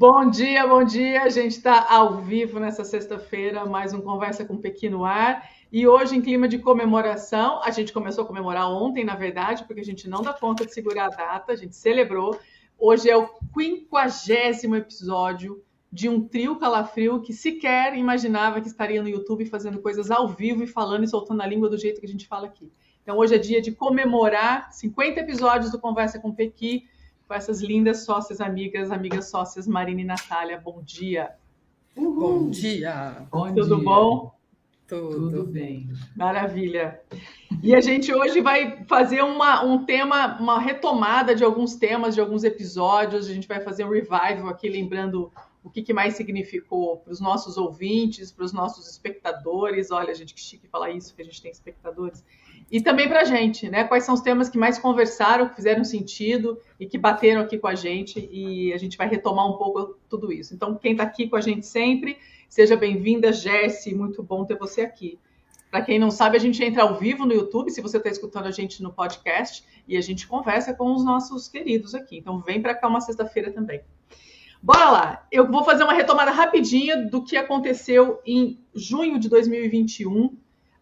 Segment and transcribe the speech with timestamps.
[0.00, 1.24] Bom dia, bom dia.
[1.24, 5.50] A gente está ao vivo nessa sexta-feira, mais um Conversa com Pequeno Ar.
[5.72, 9.80] E hoje, em clima de comemoração, a gente começou a comemorar ontem, na verdade, porque
[9.80, 12.38] a gente não dá conta de segurar a data, a gente celebrou.
[12.78, 19.08] Hoje é o quinquagésimo episódio de um trio calafrio que sequer imaginava que estaria no
[19.08, 22.08] YouTube fazendo coisas ao vivo e falando e soltando a língua do jeito que a
[22.08, 22.70] gente fala aqui.
[23.02, 26.84] Então, hoje é dia de comemorar 50 episódios do Conversa com Pequi
[27.28, 30.58] com essas lindas sócias amigas, amigas sócias Marina e Natália.
[30.58, 31.32] Bom dia.
[31.94, 32.14] Uhul.
[32.14, 33.26] Bom dia.
[33.30, 33.84] Bom Tudo dia.
[33.84, 34.38] bom?
[34.86, 35.90] Tudo, Tudo bem.
[36.16, 37.02] Maravilha.
[37.62, 42.20] E a gente hoje vai fazer uma, um tema, uma retomada de alguns temas, de
[42.22, 43.28] alguns episódios.
[43.28, 45.30] A gente vai fazer um revival aqui, lembrando
[45.62, 49.90] o que, que mais significou para os nossos ouvintes, para os nossos espectadores.
[49.90, 52.24] Olha, gente, que chique falar isso, que a gente tem espectadores.
[52.70, 53.84] E também para a gente, né?
[53.84, 57.66] Quais são os temas que mais conversaram, que fizeram sentido e que bateram aqui com
[57.66, 58.28] a gente.
[58.30, 60.54] E a gente vai retomar um pouco tudo isso.
[60.54, 63.94] Então, quem está aqui com a gente sempre, seja bem-vinda, Jesse.
[63.94, 65.18] Muito bom ter você aqui.
[65.70, 68.46] Para quem não sabe, a gente entra ao vivo no YouTube, se você está escutando
[68.46, 72.18] a gente no podcast, e a gente conversa com os nossos queridos aqui.
[72.18, 73.80] Então, vem para cá uma sexta-feira também.
[74.62, 75.26] Bora lá!
[75.32, 80.36] Eu vou fazer uma retomada rapidinha do que aconteceu em junho de 2021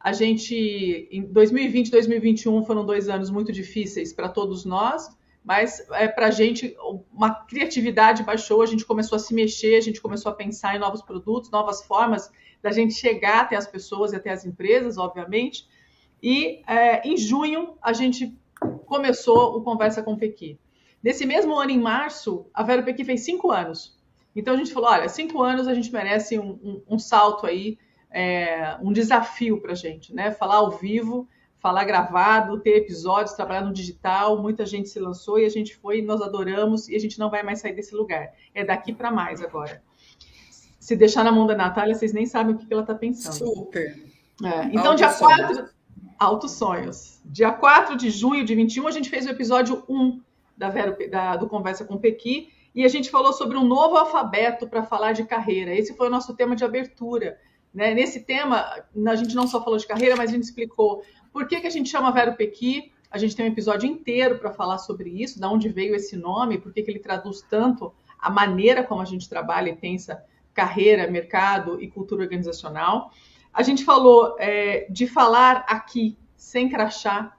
[0.06, 5.10] a gente, em 2020 e 2021 foram dois anos muito difíceis para todos nós,
[5.42, 6.76] mas é, para a gente
[7.12, 10.78] uma criatividade baixou, a gente começou a se mexer, a gente começou a pensar em
[10.78, 12.30] novos produtos, novas formas
[12.62, 15.66] da gente chegar até as pessoas e até as empresas, obviamente.
[16.22, 18.32] E é, em junho a gente
[18.86, 20.56] começou o Conversa com Pequi.
[21.02, 23.98] Nesse mesmo ano, em março, a Vera Pequi fez cinco anos.
[24.36, 27.76] Então a gente falou, olha, cinco anos a gente merece um, um, um salto aí
[28.16, 30.30] é, um desafio para a gente, né?
[30.30, 31.28] Falar ao vivo,
[31.58, 34.40] falar gravado, ter episódios, trabalhar no digital.
[34.40, 37.42] Muita gente se lançou e a gente foi, nós adoramos e a gente não vai
[37.42, 38.32] mais sair desse lugar.
[38.54, 39.82] É daqui para mais agora.
[40.80, 43.34] Se deixar na mão da Natália, vocês nem sabem o que ela está pensando.
[43.34, 44.02] Super.
[44.42, 45.54] É, então, dia 4.
[45.54, 45.70] Sonhos.
[46.18, 47.20] Altos sonhos.
[47.22, 50.22] Dia 4 de junho de 21, a gente fez o episódio 1
[50.56, 54.66] da, Vero, da do Conversa com Pequi e a gente falou sobre um novo alfabeto
[54.66, 55.74] para falar de carreira.
[55.74, 57.38] Esse foi o nosso tema de abertura.
[57.76, 57.92] Né?
[57.92, 61.60] Nesse tema, a gente não só falou de carreira, mas a gente explicou por que,
[61.60, 62.90] que a gente chama Vero Pequi.
[63.10, 66.56] A gente tem um episódio inteiro para falar sobre isso, de onde veio esse nome,
[66.56, 71.06] por que, que ele traduz tanto a maneira como a gente trabalha e pensa carreira,
[71.06, 73.10] mercado e cultura organizacional.
[73.52, 77.36] A gente falou é, de falar aqui sem crachá.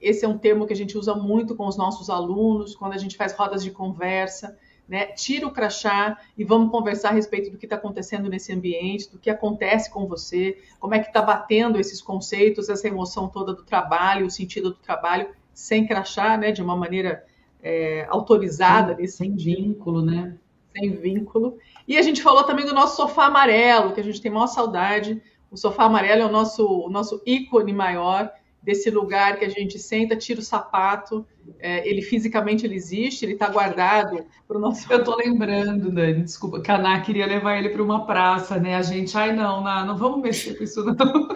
[0.00, 2.98] Esse é um termo que a gente usa muito com os nossos alunos, quando a
[2.98, 4.56] gente faz rodas de conversa
[4.88, 5.06] né?
[5.06, 9.18] Tira o crachá e vamos conversar a respeito do que está acontecendo nesse ambiente, do
[9.18, 13.62] que acontece com você, como é que está batendo esses conceitos, essa emoção toda do
[13.62, 16.52] trabalho, o sentido do trabalho, sem crachá, né?
[16.52, 17.24] De uma maneira
[17.62, 18.96] é, autorizada.
[18.96, 20.36] Sem, sem vínculo, né?
[20.76, 21.58] Sem vínculo.
[21.86, 25.20] E a gente falou também do nosso sofá amarelo, que a gente tem maior saudade.
[25.50, 28.32] O sofá amarelo é o nosso, o nosso ícone maior
[28.62, 31.26] desse lugar que a gente senta, tira o sapato,
[31.58, 34.90] é, ele fisicamente ele existe, ele está guardado para o nosso.
[34.92, 38.76] Eu estou lembrando, Dani, desculpa, que a Ná queria levar ele para uma praça, né?
[38.76, 41.28] A gente, ai não, Ná, não vamos mexer com isso, não.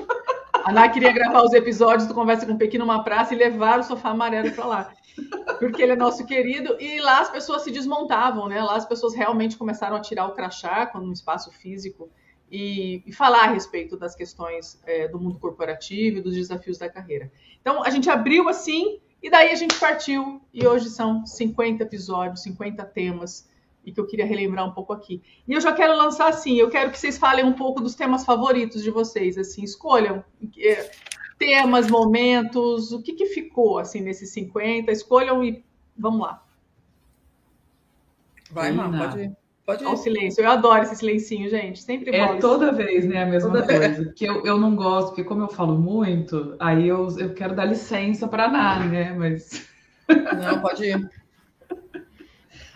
[0.64, 3.80] A Ná queria gravar os episódios do Conversa com o Pequi numa praça e levar
[3.80, 4.92] o sofá amarelo para lá.
[5.58, 8.62] Porque ele é nosso querido, e lá as pessoas se desmontavam, né?
[8.62, 12.10] Lá as pessoas realmente começaram a tirar o crachá quando um espaço físico
[12.52, 16.86] e, e falar a respeito das questões é, do mundo corporativo e dos desafios da
[16.86, 17.32] carreira.
[17.62, 20.42] Então, a gente abriu assim e daí a gente partiu.
[20.52, 23.50] E hoje são 50 episódios, 50 temas
[23.84, 25.22] e que eu queria relembrar um pouco aqui.
[25.48, 28.22] E eu já quero lançar assim, eu quero que vocês falem um pouco dos temas
[28.22, 30.22] favoritos de vocês, assim, escolham
[30.58, 30.90] é,
[31.38, 35.64] temas, momentos, o que, que ficou assim nesses 50, escolham e
[35.96, 36.44] vamos lá.
[38.50, 39.41] Vai, Má, pode ir.
[39.64, 40.42] Pode Olha o silêncio.
[40.42, 41.80] Eu adoro esse silencinho, gente.
[41.80, 43.88] Sempre É toda vez, né, a mesma toda coisa.
[43.88, 44.14] Vez.
[44.14, 47.66] Que eu, eu não gosto, porque como eu falo muito, aí eu, eu quero dar
[47.66, 49.14] licença para nada, né?
[49.16, 49.66] Mas.
[50.08, 51.10] Não, pode ir.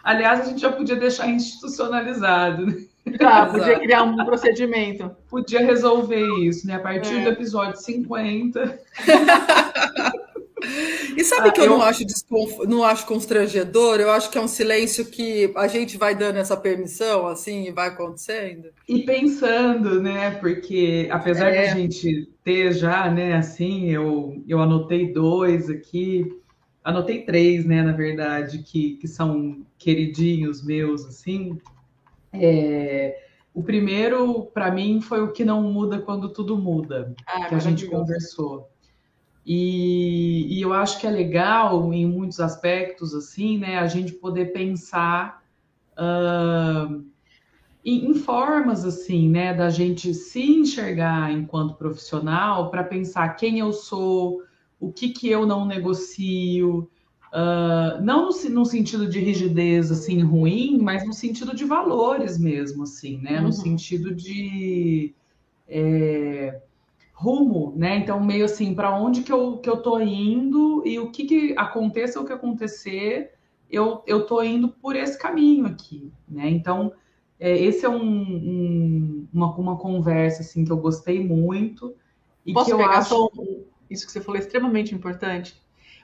[0.04, 2.66] Aliás, a gente já podia deixar institucionalizado.
[2.66, 2.86] Né?
[3.18, 5.10] Tá, podia criar um procedimento.
[5.28, 6.76] Podia resolver isso, né?
[6.76, 7.22] A partir é.
[7.22, 8.78] do episódio 50.
[11.16, 12.58] E sabe ah, que eu, eu, não acho desconf...
[12.66, 14.00] não acho constrangedor?
[14.00, 17.70] Eu acho que é um silêncio que a gente vai dando essa permissão, assim, e
[17.72, 18.68] vai acontecendo.
[18.88, 20.32] E pensando, né?
[20.32, 21.52] Porque apesar é.
[21.52, 26.30] de a gente ter já, né, assim, eu, eu anotei dois aqui,
[26.84, 31.58] anotei três, né, na verdade, que, que são queridinhos meus, assim.
[32.32, 33.18] É,
[33.56, 37.58] o primeiro, para mim, foi o que não muda quando tudo muda, ah, que a
[37.58, 38.70] gente conversou.
[39.46, 44.46] E, e, eu acho que é legal, em muitos aspectos, assim, né, a gente poder
[44.46, 45.40] pensar
[45.93, 47.00] uh,
[47.84, 53.72] em, em, formas, assim, né, da gente se enxergar enquanto profissional para pensar quem eu
[53.72, 54.43] sou,
[54.81, 56.90] o que, que eu não negocio,
[57.32, 62.82] uh, não no, no, sentido de rigidez, assim, ruim, mas no sentido de valores mesmo,
[62.82, 63.52] assim, né, no uhum.
[63.52, 65.14] sentido de...
[65.69, 66.62] É,
[67.18, 67.96] rumo, né?
[67.96, 71.54] Então, meio assim, para onde que eu, que eu tô indo e o que, que
[71.56, 73.32] aconteça o que acontecer,
[73.70, 76.50] eu, eu tô indo por esse caminho aqui, né?
[76.50, 76.92] Então,
[77.40, 81.96] é, esse é um, um, uma, uma conversa, assim, que eu gostei muito.
[82.44, 83.08] E Posso que eu pegar acho...
[83.08, 83.30] só
[83.88, 85.58] isso que você falou é extremamente importante?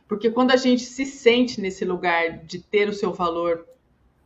[0.09, 3.67] Porque quando a gente se sente nesse lugar de ter o seu valor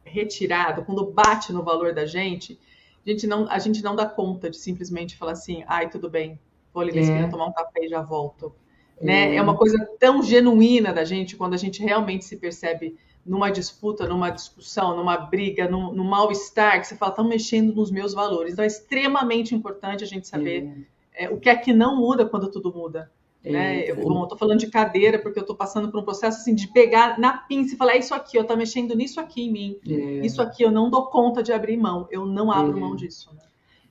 [0.04, 2.60] retirado, quando bate no valor da gente,
[3.04, 6.38] a gente não, a gente não dá conta de simplesmente falar assim, ai, tudo bem,
[6.76, 8.52] vou ali na esquina tomar um café e já volto.
[9.00, 9.04] É.
[9.04, 9.36] Né?
[9.36, 14.06] é uma coisa tão genuína da gente quando a gente realmente se percebe numa disputa,
[14.06, 18.52] numa discussão, numa briga, num, num mal-estar, que você fala, estão mexendo nos meus valores.
[18.52, 21.24] Então é extremamente importante a gente saber é.
[21.24, 23.10] É, o que é que não muda quando tudo muda.
[23.42, 23.90] É, né?
[23.90, 26.68] Eu, bom, tô falando de cadeira porque eu estou passando por um processo assim de
[26.68, 29.78] pegar na pinça e falar, é isso aqui, eu tá mexendo nisso aqui em mim.
[29.88, 30.26] É.
[30.26, 33.30] Isso aqui eu não dou conta de abrir mão, eu não abro mão disso.
[33.34, 33.40] Né?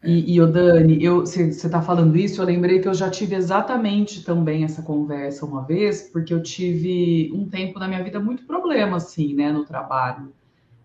[0.06, 4.24] E, e o Dani, você está falando isso, eu lembrei que eu já tive exatamente
[4.24, 8.98] também essa conversa uma vez, porque eu tive um tempo na minha vida muito problema,
[8.98, 10.32] assim, né, no trabalho.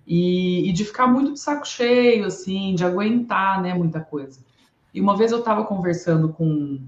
[0.06, 4.40] E, e de ficar muito de saco cheio, assim, de aguentar, né, muita coisa.
[4.94, 6.80] E uma vez eu estava conversando com,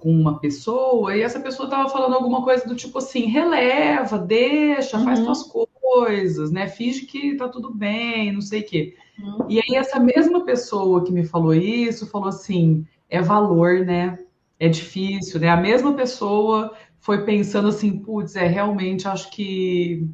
[0.00, 4.98] com uma pessoa, e essa pessoa estava falando alguma coisa do tipo assim, releva, deixa,
[4.98, 5.26] faz uhum.
[5.26, 8.96] tuas coisas, né, finge que tá tudo bem, não sei o quê.
[9.18, 9.46] Uhum.
[9.48, 14.18] E aí essa mesma pessoa que me falou isso falou assim, é valor, né?
[14.58, 15.48] É difícil, né?
[15.48, 20.08] A mesma pessoa foi pensando assim, putz, é realmente acho que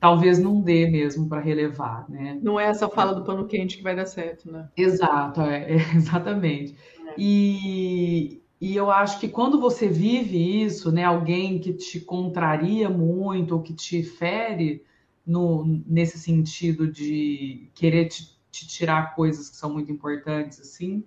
[0.00, 2.38] talvez não dê mesmo para relevar, né?
[2.42, 4.68] Não é essa fala do pano quente que vai dar certo, né?
[4.76, 6.76] Exato, é, é exatamente.
[7.06, 7.14] É.
[7.16, 13.54] E, e eu acho que quando você vive isso, né, alguém que te contraria muito
[13.54, 14.82] ou que te fere,
[15.26, 21.04] no, nesse sentido de querer te, te, tirar coisas que são muito importantes, assim.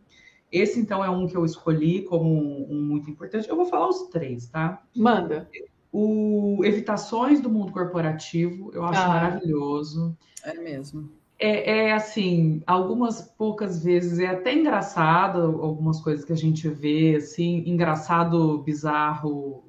[0.51, 3.49] Esse, então, é um que eu escolhi como um, um muito importante.
[3.49, 4.81] Eu vou falar os três, tá?
[4.95, 5.49] Manda.
[5.91, 10.17] O Evitações do Mundo Corporativo, eu acho ah, maravilhoso.
[10.43, 11.09] É mesmo.
[11.39, 17.15] É, é, assim, algumas poucas vezes é até engraçado algumas coisas que a gente vê,
[17.15, 19.63] assim, engraçado, bizarro,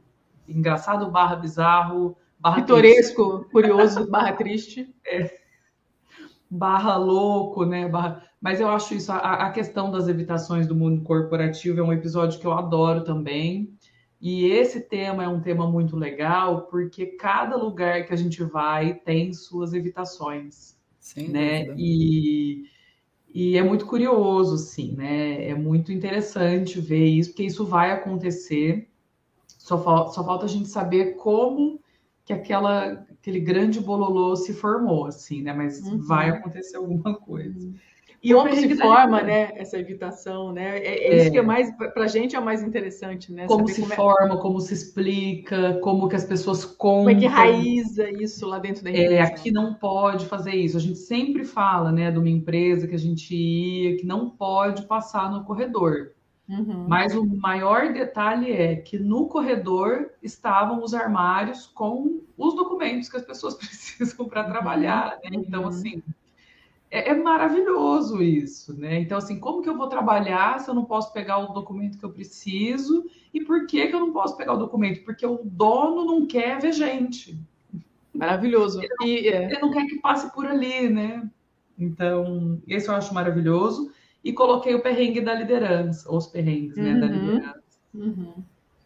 [0.49, 3.53] engraçado barra bizarro, Barra Pitoresco, triste.
[3.53, 4.95] curioso, barra triste.
[5.07, 5.39] É.
[6.51, 7.89] Barra louco, né?
[7.89, 8.23] Barra...
[8.41, 12.39] Mas eu acho isso, a, a, questão das evitações do mundo corporativo é um episódio
[12.39, 13.77] que eu adoro também.
[14.21, 18.95] E esse tema é um tema muito legal, porque cada lugar que a gente vai
[18.95, 20.77] tem suas evitações.
[20.99, 21.67] Sim, né?
[21.77, 22.65] E,
[23.33, 25.49] e é muito curioso, sim, né?
[25.49, 28.89] É muito interessante ver isso, porque isso vai acontecer.
[29.47, 31.81] Só, fal só falta a gente saber como
[32.29, 35.55] que aquela, aquele grande bololô se formou, assim, né?
[35.55, 35.99] Mas uhum.
[35.99, 37.67] vai acontecer alguma coisa.
[37.67, 37.75] Uhum.
[38.23, 40.77] E como se forma, né, essa evitação, né?
[40.79, 43.47] É, é, isso que é mais, para a gente é o mais interessante, né?
[43.47, 43.97] Como Saber se como é...
[43.97, 47.05] forma, como se explica, como que as pessoas contam.
[47.05, 49.15] Como é que raiza isso lá dentro da empresa.
[49.15, 50.77] É, aqui não pode fazer isso.
[50.77, 54.83] A gente sempre fala, né, de uma empresa que a gente ia, que não pode
[54.83, 56.11] passar no corredor.
[56.49, 56.87] Uhum.
[56.89, 63.19] Mas o maior detalhe é que no corredor estavam os armários com os documentos que
[63.19, 64.51] as pessoas precisam para uhum.
[64.51, 65.19] trabalhar.
[65.23, 65.31] Né?
[65.33, 65.69] Então, uhum.
[65.69, 66.03] assim,
[66.91, 68.99] é, é, maravilhoso isso, né?
[68.99, 72.05] Então, assim, como que eu vou trabalhar se eu não posso pegar o documento que
[72.05, 73.05] eu preciso?
[73.33, 75.05] E por que, que eu não posso pegar o documento?
[75.05, 77.39] Porque o dono não quer ver gente.
[78.15, 78.81] Maravilhoso.
[78.81, 79.45] Ele não, e, é...
[79.45, 81.29] ele não quer que passe por ali, né?
[81.79, 87.01] Então, esse eu acho maravilhoso e coloquei o perrengue da liderança, os perrengues, né, uhum.
[87.01, 87.61] da liderança.
[87.95, 88.35] Uhum.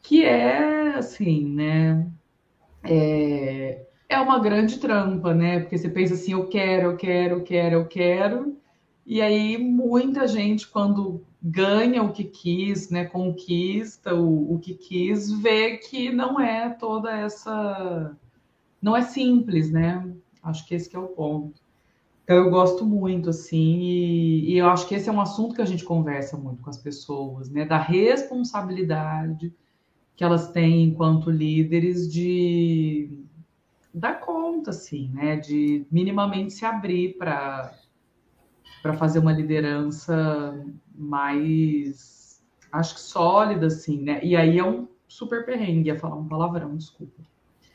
[0.03, 2.07] Que é, assim, né,
[2.85, 7.43] é, é uma grande trampa, né, porque você pensa assim, eu quero, eu quero, eu
[7.43, 8.57] quero, eu quero,
[9.07, 15.33] E aí muita gente, quando ganha o que quis, né, conquista o, o que quis,
[15.41, 18.17] vê que não é toda essa.
[18.81, 20.13] Não é simples, né?
[20.43, 21.62] Acho que esse que é o ponto.
[22.33, 25.61] Então eu gosto muito, assim, e, e, eu acho que esse é um assunto que
[25.61, 27.67] a gente conversa muito com as pessoas, né?
[27.67, 29.53] Da responsabilidade
[30.17, 33.11] que elas têm enquanto líderes de
[33.93, 35.37] dar conta, assim, né?
[35.37, 37.75] De minimamente se abrir para
[38.83, 40.59] para fazer uma liderança
[40.95, 44.21] mais, acho que sólida, assim, né?
[44.25, 47.23] E aí é um super perrengue, ia falar um palavrão, desculpa.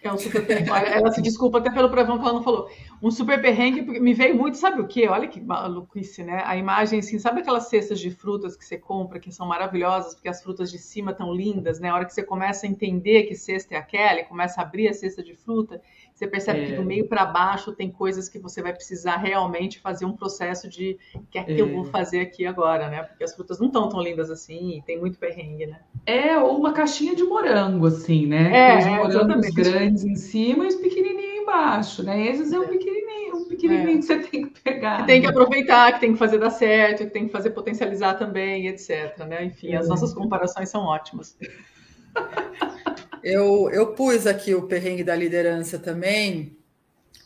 [0.02, 0.72] É um super perrengue.
[0.90, 2.70] Ela se desculpa até pelo palavrão que ela não falou.
[3.02, 5.08] Um super perrengue, porque me veio muito, sabe o quê?
[5.08, 6.42] Olha que maluquice, né?
[6.46, 10.28] A imagem, assim, sabe aquelas cestas de frutas que você compra, que são maravilhosas, porque
[10.28, 11.90] as frutas de cima estão lindas, né?
[11.90, 14.88] A hora que você começa a entender que cesta é aquela, e começa a abrir
[14.88, 15.82] a cesta de fruta,
[16.18, 16.66] você percebe é.
[16.66, 20.68] que do meio para baixo tem coisas que você vai precisar realmente fazer um processo
[20.68, 21.62] de o que é que é.
[21.62, 23.04] eu vou fazer aqui agora, né?
[23.04, 25.80] Porque as frutas não estão tão lindas assim e tem muito perrengue, né?
[26.08, 28.52] É, ou uma caixinha de morango, assim, né?
[28.52, 29.54] É, os morangos exatamente.
[29.54, 31.17] grandes em cima e os pequenininhos
[31.48, 32.28] embaixo, né?
[32.28, 33.98] Esses é um pequenininho, um pequenininho é.
[33.98, 34.98] que você tem que pegar.
[34.98, 38.16] Que tem que aproveitar, que tem que fazer dar certo, que tem que fazer potencializar
[38.16, 39.46] também, etc, né?
[39.46, 39.90] Enfim, as é.
[39.90, 41.38] nossas comparações são ótimas.
[43.24, 46.56] Eu, eu pus aqui o perrengue da liderança também,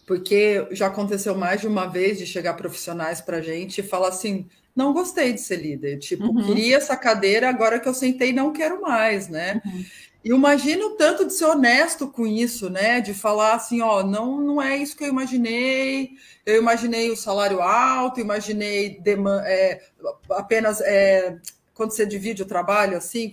[0.06, 4.10] porque já aconteceu mais de uma vez de chegar profissionais para a gente e falar
[4.10, 6.46] assim: não gostei de ser líder, tipo, uhum.
[6.46, 9.62] queria essa cadeira, agora que eu sentei, não quero mais, né?
[9.66, 9.86] Uhum.
[10.24, 13.02] E imagino o tanto de ser honesto com isso, né?
[13.02, 16.12] De falar assim, ó, não, não é isso que eu imaginei.
[16.46, 19.02] Eu imaginei o salário alto, imaginei
[19.46, 19.82] é,
[20.30, 21.38] apenas é,
[21.74, 23.32] quando você divide o trabalho assim,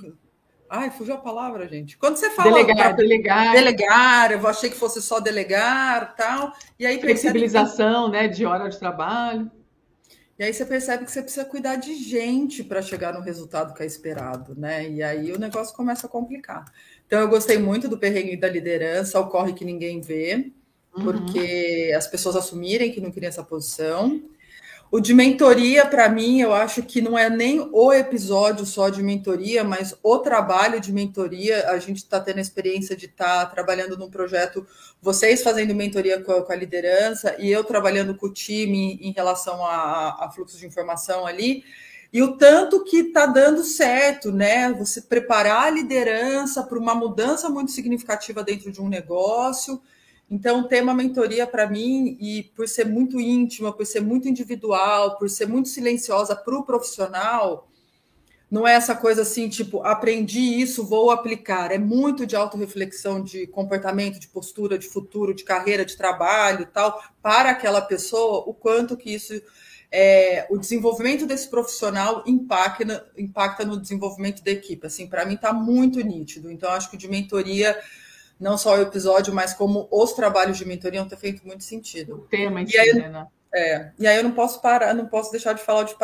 [0.71, 1.97] Ai, fugiu a palavra, gente.
[1.97, 6.52] Quando você fala delegar, delegar, delegar, eu achei que fosse só delegar, tal.
[6.78, 9.50] E aí flexibilização, né, de hora de trabalho.
[10.38, 13.83] E aí você percebe que você precisa cuidar de gente para chegar no resultado que
[13.83, 14.88] é esperado, né?
[14.88, 16.64] E aí o negócio começa a complicar.
[17.07, 20.52] Então eu gostei muito do perrengue da liderança, ocorre que ninguém vê,
[20.97, 21.04] uhum.
[21.04, 24.23] porque as pessoas assumirem que não queriam essa posição.
[24.90, 29.02] O de mentoria, para mim, eu acho que não é nem o episódio só de
[29.02, 31.68] mentoria, mas o trabalho de mentoria.
[31.68, 34.66] A gente está tendo a experiência de estar tá trabalhando num projeto,
[35.02, 39.12] vocês fazendo mentoria com a, com a, liderança e eu trabalhando com o time em
[39.12, 41.64] relação a, a fluxo de informação ali.
[42.11, 44.73] E o tanto que está dando certo, né?
[44.73, 49.78] Você preparar a liderança para uma mudança muito significativa dentro de um negócio
[50.30, 55.16] então, ter uma mentoria para mim, e por ser muito íntima, por ser muito individual,
[55.16, 57.66] por ser muito silenciosa para o profissional,
[58.50, 61.70] não é essa coisa assim, tipo, aprendi isso, vou aplicar.
[61.70, 67.02] É muito de autorreflexão, de comportamento, de postura, de futuro, de carreira, de trabalho tal,
[67.23, 69.40] para aquela pessoa, o quanto que isso.
[69.90, 74.87] É, o desenvolvimento desse profissional impacta, impacta no desenvolvimento da equipe.
[74.87, 76.50] Assim, para mim está muito nítido.
[76.50, 77.75] Então, acho que de mentoria
[78.38, 82.14] não só o episódio, mas como os trabalhos de mentoria ter feito muito sentido.
[82.14, 83.26] O tema em si, aí, né?
[83.52, 85.97] É, e aí eu não posso parar, não posso deixar de falar de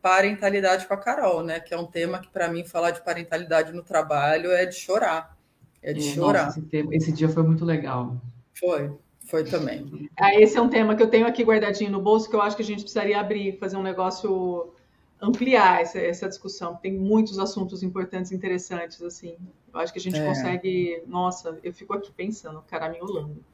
[0.00, 1.58] parentalidade com a Carol, né?
[1.60, 5.36] Que é um tema que, para mim, falar de parentalidade no trabalho é de chorar.
[5.82, 6.48] É de é, chorar.
[6.48, 8.16] Esse, tema, esse dia foi muito legal.
[8.54, 8.92] Foi,
[9.26, 10.08] foi também.
[10.16, 12.56] Ah, esse é um tema que eu tenho aqui guardadinho no bolso, que eu acho
[12.56, 14.72] que a gente precisaria abrir, fazer um negócio
[15.20, 16.76] ampliar essa, essa discussão.
[16.76, 19.36] Tem muitos assuntos importantes, interessantes, assim.
[19.72, 20.26] Eu acho que a gente é.
[20.26, 21.02] consegue.
[21.06, 23.44] Nossa, eu fico aqui pensando, caraminholando.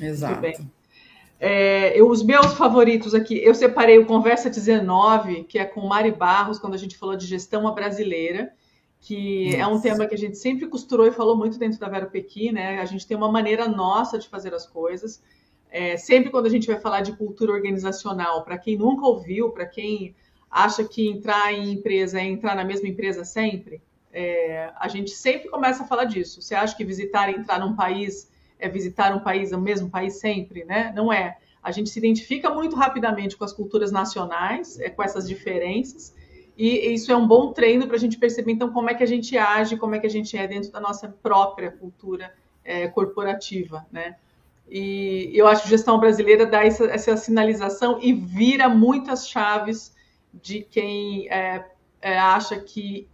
[0.00, 0.40] Exato.
[0.40, 0.70] Muito bem.
[1.38, 6.12] É, eu, os meus favoritos aqui, eu separei o Conversa 19, que é com Mari
[6.12, 8.54] Barros, quando a gente falou de gestão brasileira,
[9.00, 9.56] que Nossa.
[9.56, 12.52] é um tema que a gente sempre costurou e falou muito dentro da Vera Pequi,
[12.52, 12.78] né?
[12.78, 15.20] A gente tem uma maneira nossa de fazer as coisas.
[15.72, 19.64] É, sempre quando a gente vai falar de cultura organizacional, para quem nunca ouviu, para
[19.64, 20.14] quem
[20.50, 23.80] acha que entrar em empresa é entrar na mesma empresa sempre,
[24.12, 26.42] é, a gente sempre começa a falar disso.
[26.42, 30.20] Você acha que visitar e entrar num país é visitar um país, o mesmo país
[30.20, 30.92] sempre, né?
[30.94, 31.38] Não é.
[31.62, 36.14] A gente se identifica muito rapidamente com as culturas nacionais, é, com essas diferenças,
[36.54, 39.06] e isso é um bom treino para a gente perceber, então, como é que a
[39.06, 43.86] gente age, como é que a gente é dentro da nossa própria cultura é, corporativa,
[43.90, 44.16] né?
[44.74, 49.94] E eu acho que gestão brasileira dá essa, essa sinalização e vira muitas chaves
[50.32, 51.62] de quem é,
[52.00, 53.06] é, acha que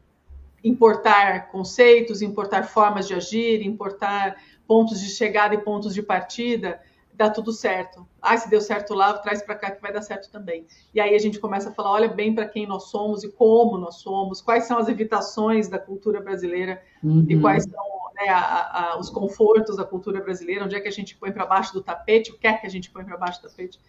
[0.63, 4.37] importar conceitos, importar formas de agir, importar
[4.69, 6.81] pontos de chegada e pontos de partida,
[7.19, 8.07] dá tudo certo.
[8.23, 10.65] Ah, se deu certo lá, traz para cá que vai dar certo também.
[10.95, 13.77] E aí a gente começa a falar, olha bem para quem nós somos e como
[13.77, 17.27] nós somos, quais são as evitações da cultura brasileira uhum.
[17.29, 17.85] e quais são
[18.15, 21.45] né, a, a, os confortos da cultura brasileira, onde é que a gente põe para
[21.45, 23.81] baixo do tapete, o que é que a gente põe para baixo do tapete.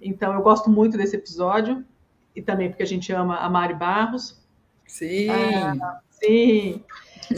[0.00, 1.84] Então eu gosto muito desse episódio
[2.36, 4.40] e também porque a gente ama a Mari Barros.
[4.86, 5.28] Sim.
[5.28, 6.84] Ah, sim.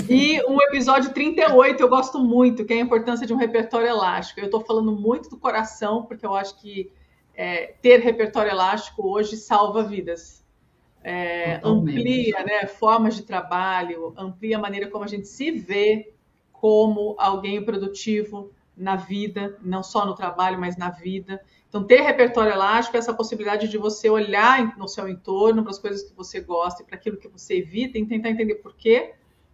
[0.08, 4.40] E um episódio 38 eu gosto muito, que é a importância de um repertório elástico.
[4.40, 6.90] Eu estou falando muito do coração, porque eu acho que
[7.34, 10.44] é, ter repertório elástico hoje salva vidas.
[11.02, 16.12] É, amplia né, formas de trabalho, amplia a maneira como a gente se vê
[16.52, 21.40] como alguém produtivo na vida, não só no trabalho, mas na vida.
[21.68, 25.78] Então, ter repertório elástico é essa possibilidade de você olhar no seu entorno para as
[25.78, 29.12] coisas que você gosta e para aquilo que você evita e tentar entender por quê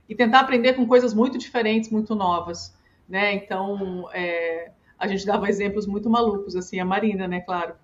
[0.08, 2.76] e tentar aprender com coisas muito diferentes, muito novas,
[3.08, 3.34] né?
[3.34, 7.40] Então, é, a gente dava exemplos muito malucos, assim, a Marina, né?
[7.40, 7.74] Claro,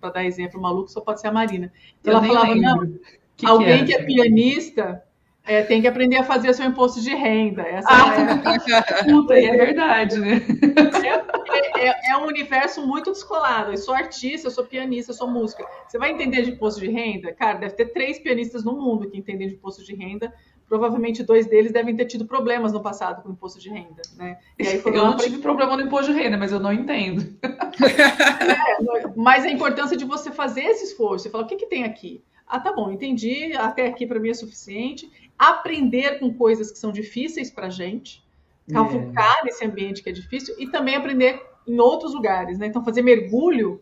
[0.00, 1.70] para dar exemplo maluco só pode ser a Marina.
[2.00, 2.86] Então, ela falava, lembro.
[2.86, 2.98] não,
[3.36, 5.03] que alguém que, que é pianista
[5.46, 7.62] é, tem que aprender a fazer seu imposto de renda.
[7.62, 9.04] Essa ah, é...
[9.04, 10.40] Puta, é verdade, né?
[11.46, 13.70] É, é, é, um universo muito descolado.
[13.70, 15.64] Eu sou artista, eu sou pianista, eu sou música.
[15.86, 17.32] Você vai entender de imposto de renda?
[17.32, 20.32] Cara, deve ter três pianistas no mundo que entendem de imposto de renda,
[20.66, 24.38] provavelmente dois deles devem ter tido problemas no passado com imposto de renda, né?
[24.58, 27.36] E aí eu não tive problema no imposto de renda, mas eu não entendo.
[27.84, 31.84] É, mas a importância de você fazer esse esforço, você fala, o que, que tem
[31.84, 32.22] aqui?
[32.46, 35.10] Ah, tá bom, entendi, até aqui para mim é suficiente.
[35.38, 38.24] Aprender com coisas que são difíceis para gente,
[38.70, 39.44] cavucar é.
[39.44, 42.66] nesse ambiente que é difícil e também aprender em outros lugares, né?
[42.66, 43.80] Então, fazer mergulho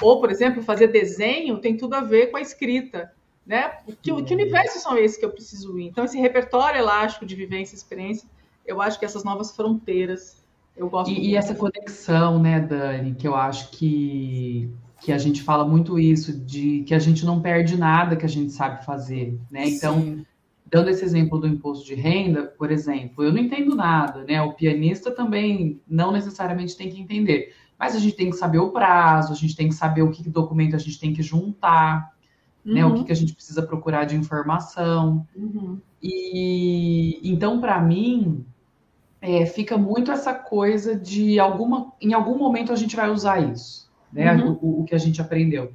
[0.00, 3.12] ou, por exemplo, fazer desenho tem tudo a ver com a escrita
[3.46, 3.72] né?
[4.00, 5.86] Que, que universos são esses que eu preciso ir?
[5.86, 8.28] Então, esse repertório elástico de vivência e experiência,
[8.64, 10.42] eu acho que essas novas fronteiras,
[10.76, 15.42] eu gosto E, e essa conexão, né, Dani, que eu acho que, que a gente
[15.42, 19.36] fala muito isso, de que a gente não perde nada que a gente sabe fazer,
[19.50, 19.68] né?
[19.68, 20.26] Então, Sim.
[20.72, 24.40] Dando esse exemplo do imposto de renda, por exemplo, eu não entendo nada, né?
[24.40, 27.54] O pianista também não necessariamente tem que entender.
[27.78, 30.26] Mas a gente tem que saber o prazo, a gente tem que saber o que
[30.30, 32.14] documento a gente tem que juntar,
[32.64, 32.72] uhum.
[32.72, 32.86] né?
[32.86, 33.04] O que, uhum.
[33.04, 35.26] que a gente precisa procurar de informação.
[35.36, 35.78] Uhum.
[36.02, 38.42] E então, para mim,
[39.20, 43.90] é, fica muito essa coisa de alguma, em algum momento a gente vai usar isso,
[44.10, 44.34] né?
[44.36, 44.58] Uhum.
[44.62, 45.70] O, o, que a gente aprendeu.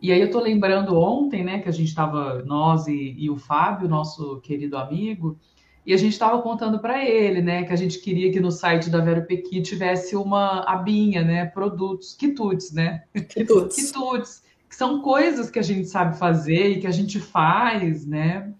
[0.00, 3.36] E aí eu tô lembrando ontem, né, que a gente estava nós e, e, o
[3.36, 5.38] Fábio, nosso querido amigo,
[5.84, 8.90] e a gente estava contando para ele, né, que a gente queria que no site
[8.90, 13.04] da Vero Pequi tivesse uma abinha, né, produtos, quitutes, né?
[13.28, 13.76] Quitutes.
[13.76, 18.52] quitutes que são coisas que a gente sabe fazer e que a gente faz, né?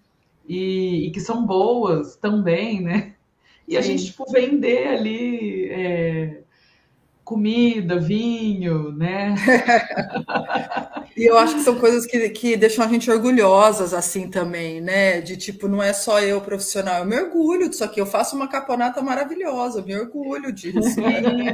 [0.48, 3.14] E, e que são boas também, né?
[3.66, 3.76] E Sim.
[3.76, 6.42] a gente, tipo, vender ali é,
[7.24, 9.34] comida, vinho, né?
[11.16, 15.20] e eu acho que são coisas que, que deixam a gente orgulhosas, assim, também, né?
[15.20, 18.46] De, tipo, não é só eu profissional, eu me orgulho disso aqui, eu faço uma
[18.46, 21.00] caponata maravilhosa, eu me orgulho disso.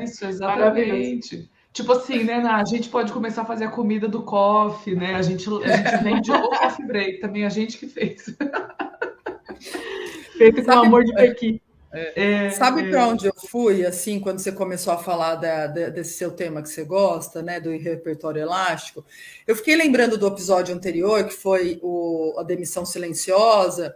[0.03, 1.49] Isso, exatamente.
[1.73, 5.15] Tipo assim, né, a gente pode começar a fazer a comida do coffee, né?
[5.15, 8.35] A gente, a gente vende o coffee break, também a gente que fez.
[10.37, 11.63] Feito com amor de Pequi.
[11.93, 12.91] É, Sabe é...
[12.91, 16.63] para onde eu fui, assim, quando você começou a falar da, da, desse seu tema
[16.63, 19.05] que você gosta, né, do repertório elástico?
[19.47, 23.95] Eu fiquei lembrando do episódio anterior, que foi o, a demissão silenciosa,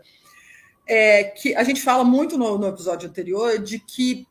[0.86, 4.26] é, que a gente fala muito no, no episódio anterior de que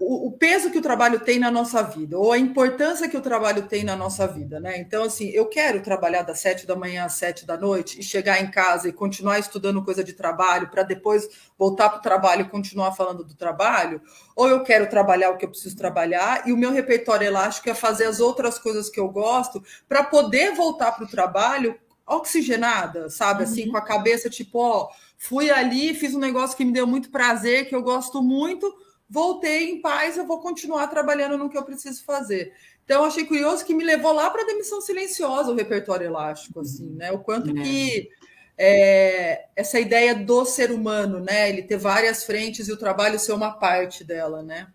[0.00, 3.62] o, peso que o trabalho tem na nossa vida, ou a importância que o trabalho
[3.62, 4.78] tem na nossa vida, né?
[4.78, 8.42] Então, assim, eu quero trabalhar das sete da manhã às sete da noite e chegar
[8.42, 12.48] em casa e continuar estudando coisa de trabalho para depois voltar para o trabalho e
[12.48, 14.00] continuar falando do trabalho,
[14.34, 17.74] ou eu quero trabalhar o que eu preciso trabalhar e o meu repertório elástico é
[17.74, 23.44] fazer as outras coisas que eu gosto para poder voltar para o trabalho oxigenada, sabe?
[23.44, 23.72] Assim, uhum.
[23.72, 27.68] com a cabeça tipo, ó, fui ali, fiz um negócio que me deu muito prazer,
[27.68, 28.72] que eu gosto muito
[29.12, 32.54] voltei em paz, eu vou continuar trabalhando no que eu preciso fazer.
[32.82, 36.88] Então, achei curioso que me levou lá para a demissão silenciosa, o repertório elástico, assim,
[36.94, 37.12] né?
[37.12, 37.62] O quanto é.
[37.62, 38.08] que
[38.56, 41.50] é, essa ideia do ser humano, né?
[41.50, 44.68] Ele ter várias frentes e o trabalho ser uma parte dela, né?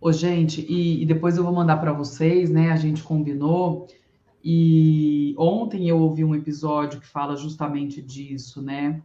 [0.00, 2.72] Ô, gente, e, e depois eu vou mandar para vocês, né?
[2.72, 3.88] A gente combinou.
[4.42, 9.02] E ontem eu ouvi um episódio que fala justamente disso, né?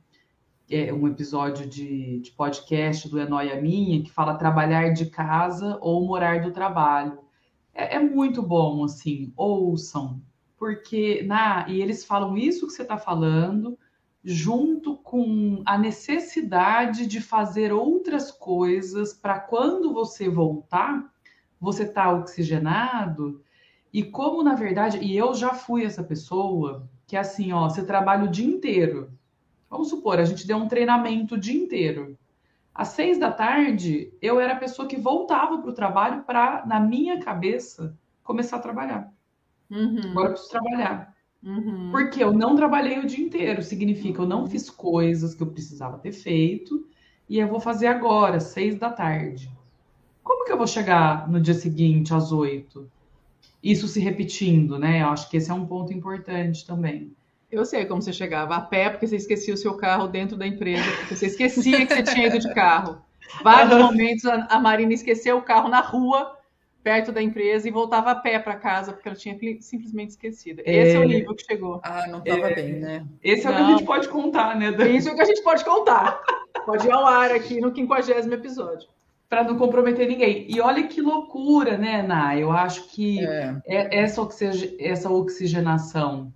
[0.73, 6.05] É, um episódio de, de podcast do Enoia Minha que fala trabalhar de casa ou
[6.05, 7.19] morar do trabalho.
[7.73, 10.21] É, é muito bom, assim, ouçam,
[10.57, 13.77] porque na e eles falam isso que você está falando
[14.23, 21.13] junto com a necessidade de fazer outras coisas para quando você voltar,
[21.59, 23.43] você tá oxigenado.
[23.91, 27.85] E como na verdade, e eu já fui essa pessoa que é assim, ó, você
[27.85, 29.11] trabalha o dia inteiro
[29.73, 32.15] Vamos supor, a gente deu um treinamento o dia inteiro.
[32.75, 36.79] Às seis da tarde, eu era a pessoa que voltava para o trabalho para, na
[36.79, 39.11] minha cabeça, começar a trabalhar.
[39.71, 40.11] Uhum.
[40.11, 41.15] Agora eu preciso trabalhar.
[41.41, 41.89] Uhum.
[41.91, 45.97] Porque eu não trabalhei o dia inteiro, significa eu não fiz coisas que eu precisava
[45.97, 46.87] ter feito
[47.27, 49.51] e eu vou fazer agora, seis da tarde.
[50.23, 52.87] Como que eu vou chegar no dia seguinte, às oito?
[53.63, 55.01] Isso se repetindo, né?
[55.01, 57.11] Eu acho que esse é um ponto importante também.
[57.53, 60.47] Eu sei como você chegava a pé, porque você esquecia o seu carro dentro da
[60.47, 62.99] empresa, porque você esquecia que você tinha ido de carro.
[63.43, 66.35] Vários momentos a Marina esqueceu o carro na rua
[66.83, 70.63] perto da empresa e voltava a pé para casa porque ela tinha simplesmente esquecido.
[70.65, 70.75] É...
[70.75, 71.79] Esse é o nível que chegou.
[71.83, 72.55] Ah, não estava é...
[72.55, 73.05] bem, né?
[73.23, 73.53] Esse é não.
[73.53, 74.69] o que a gente pode contar, né?
[74.89, 76.21] Isso é o que a gente pode contar.
[76.65, 78.89] Pode ir ao ar aqui no 50 episódio.
[79.29, 80.47] Para não comprometer ninguém.
[80.49, 82.35] E olha que loucura, né, Ná?
[82.35, 83.55] Eu acho que é.
[83.67, 84.27] é essa,
[84.79, 86.33] essa oxigenação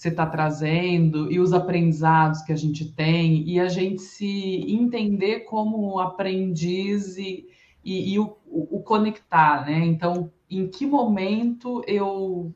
[0.00, 5.40] você está trazendo e os aprendizados que a gente tem e a gente se entender
[5.40, 7.46] como aprendiz e
[7.84, 9.78] e, e o, o, conectar, né?
[9.86, 12.54] Então, em que momento eu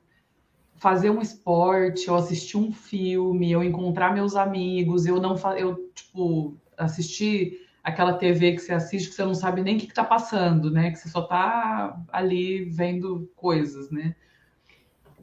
[0.76, 6.56] fazer um esporte, eu assistir um filme, eu encontrar meus amigos, eu não eu tipo
[6.76, 10.70] assistir aquela TV que você assiste que você não sabe nem o que está passando,
[10.70, 10.90] né?
[10.90, 14.14] Que você só está ali vendo coisas, né?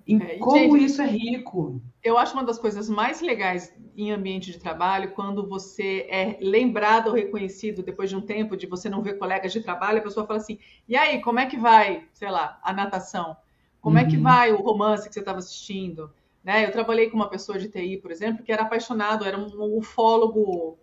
[0.08, 1.82] É, como gente, isso é rico.
[2.04, 7.08] Eu acho uma das coisas mais legais em ambiente de trabalho quando você é lembrado
[7.08, 10.26] ou reconhecido depois de um tempo de você não ver colegas de trabalho, a pessoa
[10.26, 13.36] fala assim: "E aí, como é que vai, sei lá, a natação?
[13.80, 14.04] Como uhum.
[14.04, 14.24] é que uhum.
[14.24, 16.12] vai o romance que você estava assistindo?"
[16.44, 16.66] Né?
[16.66, 20.80] Eu trabalhei com uma pessoa de TI, por exemplo, que era apaixonado, era um ufólogo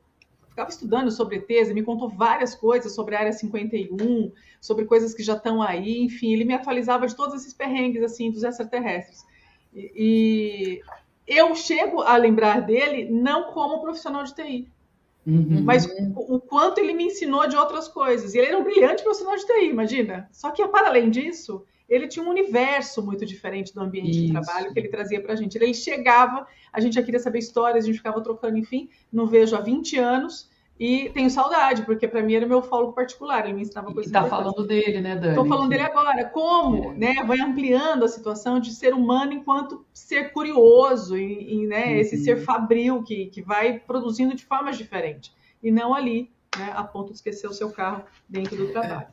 [0.59, 5.23] ficava estudando sobre ETs me contou várias coisas sobre a Área 51, sobre coisas que
[5.23, 9.25] já estão aí, enfim, ele me atualizava de todos esses perrengues, assim, dos extraterrestres.
[9.73, 10.83] E, e
[11.29, 14.69] eu chego a lembrar dele não como profissional de TI,
[15.25, 15.63] uhum.
[15.63, 18.35] mas o, o, quanto ele me ensinou de outras coisas.
[18.35, 20.29] E ele era um brilhante profissional de TI, imagina.
[20.33, 24.27] Só que, para além disso, ele tinha um universo muito diferente do ambiente Isso.
[24.27, 25.57] de trabalho que ele trazia para a gente.
[25.57, 28.91] Ele chegava, a gente já queria saber histórias, a gente ficava trocando, enfim.
[29.11, 30.51] Não vejo há 20 anos.
[30.79, 34.11] E tenho saudade, porque para mim era meu fólogo particular, ele me ensinava coisas.
[34.11, 35.31] E tá falando dele, né, Dani?
[35.31, 36.25] Estou falando dele agora.
[36.27, 36.95] Como, é.
[36.95, 37.15] né?
[37.25, 41.97] Vai ampliando a situação de ser humano enquanto ser curioso e, e né, uhum.
[41.97, 45.35] esse ser fabril que, que vai produzindo de formas diferentes.
[45.61, 49.09] E não ali, né, a ponto de esquecer o seu carro dentro do trabalho.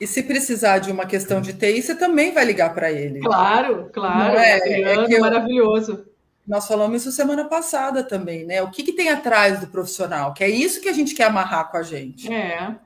[0.00, 3.20] E se precisar de uma questão de TI, você também vai ligar para ele.
[3.20, 4.32] Claro, claro.
[4.32, 6.06] Não é, é que eu, maravilhoso.
[6.48, 8.62] Nós falamos isso semana passada também, né?
[8.62, 10.32] O que, que tem atrás do profissional?
[10.32, 12.32] Que é isso que a gente quer amarrar com a gente.
[12.32, 12.78] É, né?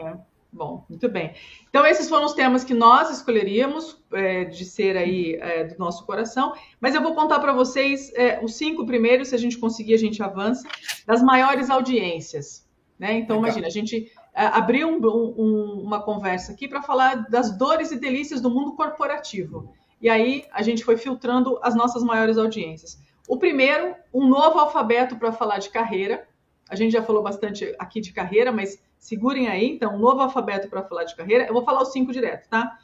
[0.00, 0.32] é.
[0.52, 1.34] Bom, muito bem.
[1.68, 6.04] Então, esses foram os temas que nós escolheríamos é, de ser aí é, do nosso
[6.04, 6.52] coração.
[6.80, 9.98] But eu vou contar para vocês é, os cinco primeiros, se a gente conseguir, a
[9.98, 10.68] gente avança,
[11.06, 12.68] das maiores audiências.
[12.98, 13.14] Né?
[13.14, 13.48] Então, Legal.
[13.48, 15.00] imagina, a gente é, abriu um,
[15.36, 19.72] um, uma conversa aqui para falar das dores e delícias do mundo corporativo.
[20.00, 22.98] E aí a gente foi filtrando as nossas maiores audiências.
[23.28, 26.26] O primeiro, um novo alfabeto para falar de carreira.
[26.68, 30.68] A gente já falou bastante aqui de carreira, mas segurem aí, então, um novo alfabeto
[30.68, 31.46] para falar de carreira.
[31.46, 32.78] Eu vou falar os cinco direto, tá?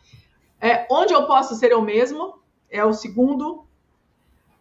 [0.61, 3.64] É, onde eu posso ser eu mesmo é o segundo.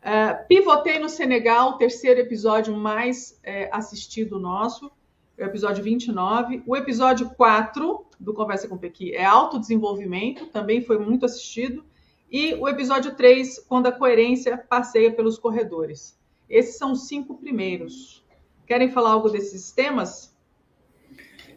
[0.02, 4.91] É, pivotei no Senegal, terceiro episódio mais é, assistido nosso,
[5.38, 6.63] o episódio 29.
[6.65, 11.86] O episódio 4 do Conversa com Pequi é autodesenvolvimento, também foi muito assistido.
[12.30, 16.17] E o episódio 3, quando a coerência passeia pelos corredores.
[16.50, 18.26] Esses são os cinco primeiros.
[18.65, 20.36] Querem falar algo desses temas?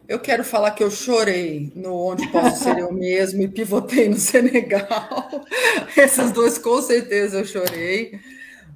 [0.07, 4.17] Eu quero falar que eu chorei no Onde Posso Ser Eu Mesmo e pivotei no
[4.17, 5.31] Senegal.
[5.97, 8.19] Esses dois, com certeza, eu chorei.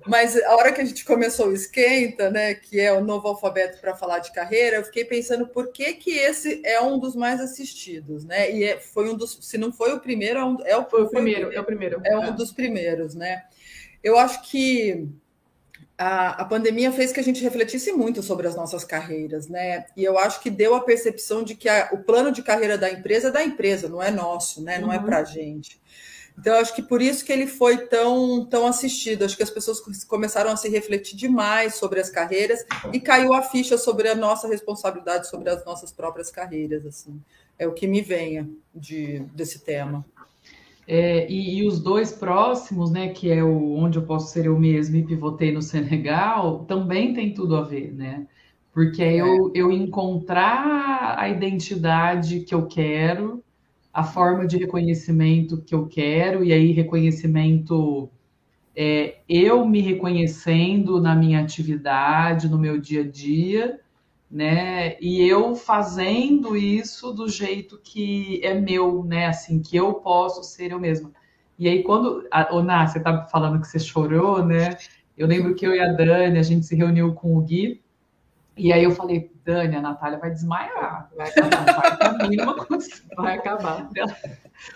[0.07, 3.79] Mas a hora que a gente começou o Esquenta, né, que é o novo alfabeto
[3.81, 7.41] para falar de carreira, eu fiquei pensando por que, que esse é um dos mais
[7.41, 8.51] assistidos, né?
[8.51, 11.03] E é, foi um dos, se não foi o primeiro, é, um, é o, foi
[11.03, 12.01] o primeiro, é o primeiro.
[12.05, 12.33] É um é.
[12.33, 13.45] dos primeiros, né?
[14.03, 15.09] Eu acho que
[15.97, 19.87] a, a pandemia fez que a gente refletisse muito sobre as nossas carreiras, né?
[19.97, 22.91] E eu acho que deu a percepção de que a, o plano de carreira da
[22.91, 24.79] empresa é da empresa, não é nosso, né?
[24.79, 25.03] Não é uhum.
[25.03, 25.81] é para a gente.
[26.39, 29.25] Então, acho que por isso que ele foi tão, tão assistido.
[29.25, 33.43] Acho que as pessoas começaram a se refletir demais sobre as carreiras e caiu a
[33.43, 36.85] ficha sobre a nossa responsabilidade sobre as nossas próprias carreiras.
[36.85, 37.21] Assim,
[37.59, 40.05] é o que me venha de, desse tema.
[40.87, 44.59] É, e, e, os dois próximos, né, que é o onde eu posso ser eu
[44.59, 48.27] mesmo e pivotei no Senegal, também tem tudo a ver, né?
[48.73, 53.44] Porque é eu, eu encontrar a identidade que eu quero
[53.95, 58.11] a forma de reconhecimento que eu quero, e aí reconhecimento
[58.77, 63.81] é eu me reconhecendo na minha atividade, no meu dia a dia,
[64.29, 64.97] né?
[65.01, 69.27] E eu fazendo isso do jeito que é meu, né?
[69.27, 71.13] Assim, que eu posso ser eu mesma.
[71.57, 72.27] E aí, quando.
[72.33, 74.77] A, Ná, você tá falando que você chorou, né?
[75.17, 77.81] Eu lembro que eu e a Dani, a gente se reuniu com o Gui,
[78.57, 81.11] e aí eu falei, Dani, a Natália vai desmaiar.
[81.15, 82.67] Vai acabar, vai acabar,
[83.17, 83.91] vai acabar.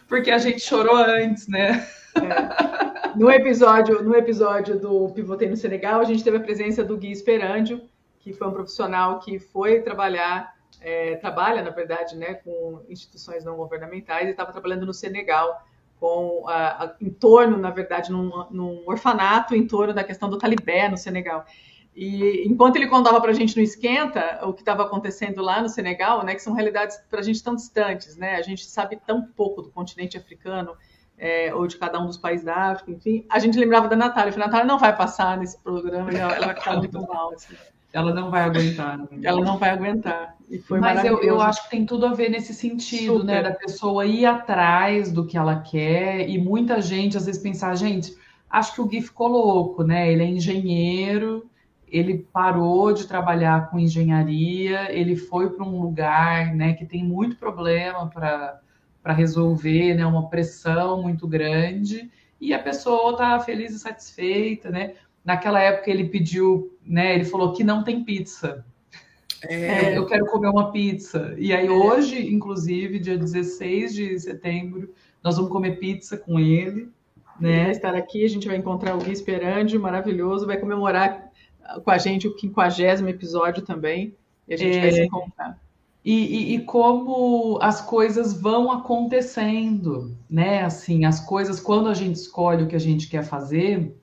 [0.06, 1.86] Porque a gente chorou antes, né?
[2.16, 3.16] É.
[3.16, 7.10] No episódio, no episódio do Pivotei no Senegal, a gente teve a presença do Gui
[7.10, 7.80] Esperandio,
[8.20, 13.56] que foi um profissional que foi trabalhar, é, trabalha, na verdade, né, com instituições não
[13.56, 15.64] governamentais e estava trabalhando no Senegal
[15.98, 20.38] com a, a, em torno, na verdade, num, num, orfanato em torno da questão do
[20.38, 21.44] Talibé no Senegal.
[22.00, 25.68] E enquanto ele contava para a gente no esquenta o que estava acontecendo lá no
[25.68, 29.20] Senegal, né, que são realidades para a gente tão distantes, né, a gente sabe tão
[29.20, 30.76] pouco do continente africano
[31.18, 34.28] é, ou de cada um dos países da África, enfim, a gente lembrava da Natália.
[34.28, 37.32] Eu falei, Natália não vai passar nesse programa, ela vai ficar muito mal.
[37.32, 37.56] Assim.
[37.92, 38.96] Ela não vai aguentar.
[38.96, 39.06] Né?
[39.24, 40.36] Ela não vai aguentar.
[40.48, 43.42] E foi Mas eu, eu acho que tem tudo a ver nesse sentido, né, Super.
[43.42, 43.42] né?
[43.42, 48.16] Da pessoa ir atrás do que ela quer e muita gente às vezes pensar, gente,
[48.48, 50.12] acho que o Gui ficou louco, né?
[50.12, 51.50] Ele é engenheiro,
[51.90, 57.36] ele parou de trabalhar com engenharia, ele foi para um lugar, né, que tem muito
[57.36, 64.70] problema para resolver, né, uma pressão muito grande, e a pessoa está feliz e satisfeita,
[64.70, 64.94] né?
[65.24, 68.64] Naquela época ele pediu, né, ele falou que não tem pizza.
[69.42, 69.90] É.
[69.90, 71.34] Eu, eu, quero comer uma pizza.
[71.38, 71.70] E aí, é.
[71.70, 76.88] hoje, inclusive, dia 16 de setembro, nós vamos comer pizza com ele.
[77.40, 77.64] Né?
[77.64, 81.27] vai estar aqui, a gente vai encontrar o Gui Esperandi, maravilhoso, vai comemorar
[81.84, 84.14] com a gente o 50 episódio também,
[84.46, 84.80] e a gente é...
[84.80, 85.60] vai se encontrar.
[86.04, 90.62] E, e, e, como as coisas vão acontecendo, né?
[90.62, 93.94] Assim, as coisas, quando a gente escolhe o que a gente quer fazer,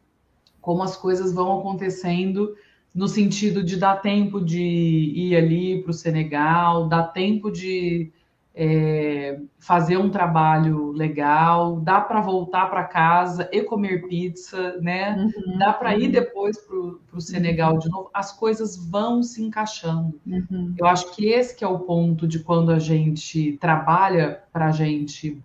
[0.61, 2.55] como as coisas vão acontecendo
[2.93, 8.11] no sentido de dar tempo de ir ali para o Senegal, dar tempo de
[8.57, 15.17] é, fazer um trabalho legal, dá para voltar para casa e comer pizza, né?
[15.17, 15.99] Uhum, dá para uhum.
[15.99, 17.79] ir depois para o Senegal uhum.
[17.79, 18.09] de novo.
[18.13, 20.19] As coisas vão se encaixando.
[20.25, 20.73] Uhum.
[20.77, 24.71] Eu acho que esse que é o ponto de quando a gente trabalha para a
[24.71, 25.37] gente,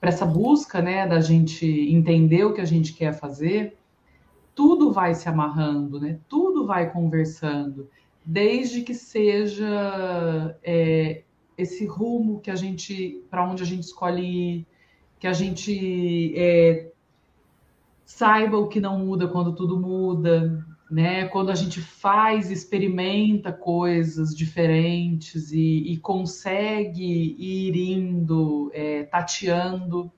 [0.00, 3.76] para essa busca, né, da gente entender o que a gente quer fazer,
[4.54, 6.18] tudo vai se amarrando, né?
[6.26, 7.86] Tudo vai conversando,
[8.24, 11.22] desde que seja é,
[11.60, 14.66] esse rumo que a gente, para onde a gente escolhe ir,
[15.18, 16.90] que a gente é,
[18.04, 21.26] saiba o que não muda quando tudo muda, né?
[21.28, 30.10] Quando a gente faz, experimenta coisas diferentes e, e consegue ir indo, é, tateando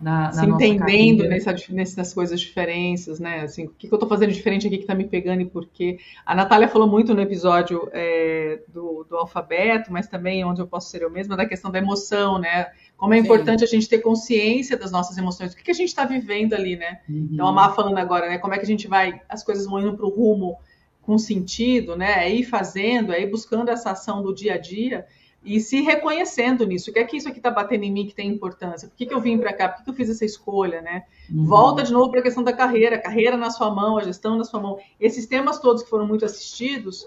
[0.00, 3.42] na, na se entendendo nessa, nessas coisas diferenças, né?
[3.42, 5.66] Assim, o que, que eu estou fazendo diferente aqui que está me pegando e por
[5.66, 5.98] quê?
[6.24, 10.88] A Natália falou muito no episódio é, do, do alfabeto, mas também onde eu posso
[10.88, 12.68] ser eu mesma, da questão da emoção, né?
[12.96, 13.24] Como é Sim.
[13.24, 16.54] importante a gente ter consciência das nossas emoções, o que, que a gente está vivendo
[16.54, 17.00] ali, né?
[17.06, 17.28] Uhum.
[17.32, 18.38] Então, a Má falando agora, né?
[18.38, 20.58] Como é que a gente vai, as coisas vão indo para o rumo
[21.02, 22.24] com sentido, né?
[22.24, 25.04] É ir fazendo, é ir buscando essa ação do dia a dia
[25.42, 26.90] e se reconhecendo nisso.
[26.90, 28.88] O que é que isso aqui está batendo em mim que tem importância?
[28.88, 29.68] Por que, que eu vim para cá?
[29.68, 30.82] Por que, que, eu fiz essa escolha?
[30.82, 31.04] Né?
[31.30, 31.46] Uhum.
[31.46, 34.44] Volta de novo para a questão da carreira, carreira na sua mão, a gestão na
[34.44, 34.78] sua mão.
[34.98, 37.06] Esses temas todos que foram muito assistidos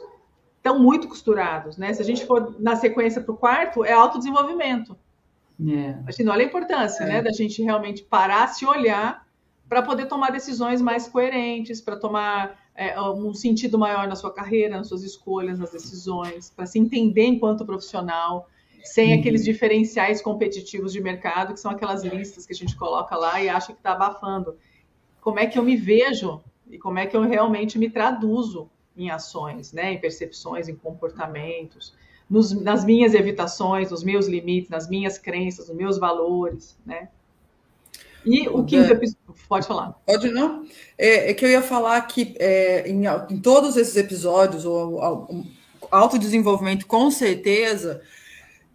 [0.57, 1.77] estão muito costurados.
[1.77, 1.93] Né?
[1.93, 4.97] Se a gente for na sequência para o quarto, é autodesenvolvimento.
[5.61, 5.99] É.
[6.07, 7.07] Assim, olha a importância é.
[7.07, 9.25] né, da gente realmente parar, se olhar
[9.69, 14.77] para poder tomar decisões mais coerentes, para tomar é, um sentido maior na sua carreira,
[14.77, 18.49] nas suas escolhas, nas decisões, para se entender enquanto profissional,
[18.83, 19.19] sem uhum.
[19.19, 23.47] aqueles diferenciais competitivos de mercado, que são aquelas listas que a gente coloca lá e
[23.47, 24.57] acha que está abafando.
[25.21, 29.09] Como é que eu me vejo e como é que eu realmente me traduzo em
[29.09, 31.95] ações, né, em percepções, em comportamentos,
[32.29, 37.09] nos, nas minhas evitações, nos meus limites, nas minhas crenças, nos meus valores, né?
[38.25, 39.23] E o quinto episódio.
[39.47, 39.91] Pode falar.
[40.05, 40.65] Pode não?
[40.97, 45.43] É, é que eu ia falar que é, em, em, todos esses episódios, o, o
[45.91, 48.01] autodesenvolvimento, com certeza,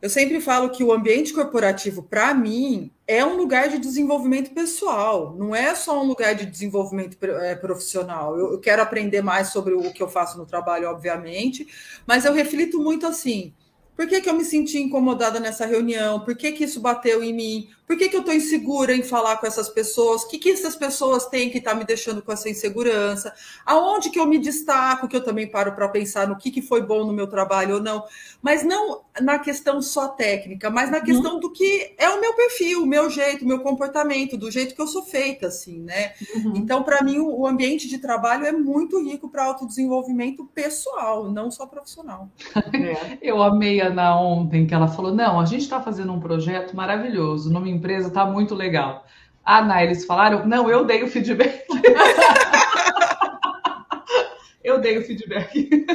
[0.01, 5.35] eu sempre falo que o ambiente corporativo, para mim, é um lugar de desenvolvimento pessoal,
[5.37, 8.39] não é só um lugar de desenvolvimento é, profissional.
[8.39, 11.67] Eu, eu quero aprender mais sobre o que eu faço no trabalho, obviamente,
[12.07, 13.53] mas eu reflito muito assim.
[13.99, 16.21] Por que, que eu me senti incomodada nessa reunião?
[16.21, 17.69] Por que, que isso bateu em mim?
[17.85, 20.23] Por que, que eu estou insegura em falar com essas pessoas?
[20.23, 23.35] O que, que essas pessoas têm que estar tá me deixando com essa insegurança?
[23.65, 26.83] Aonde que eu me destaco, que eu também paro para pensar no que, que foi
[26.83, 28.05] bom no meu trabalho ou não.
[28.43, 31.41] Mas não na questão só técnica, mas na questão uhum.
[31.41, 34.83] do que é o meu perfil, o meu jeito, o meu comportamento, do jeito que
[34.83, 36.13] eu sou feita, assim, né?
[36.37, 36.53] Uhum.
[36.57, 41.67] Então, para mim, o ambiente de trabalho é muito rico para autodesenvolvimento pessoal, não só
[41.67, 42.31] profissional.
[42.55, 43.19] É.
[43.29, 46.75] Eu amei a Ana ontem, que ela falou: não, a gente está fazendo um projeto
[46.75, 49.05] maravilhoso, numa empresa está muito legal.
[49.45, 51.65] Ah, não, eles falaram, não, eu dei o feedback.
[54.63, 55.87] eu dei o feedback.